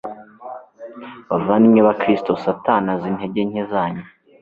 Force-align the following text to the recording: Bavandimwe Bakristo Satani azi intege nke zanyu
Bavandimwe 1.29 1.81
Bakristo 1.87 2.31
Satani 2.43 2.87
azi 2.93 3.05
intege 3.11 3.41
nke 3.49 3.63
zanyu 3.71 4.03